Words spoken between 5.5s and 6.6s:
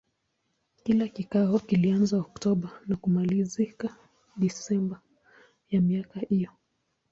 ya miaka hiyo.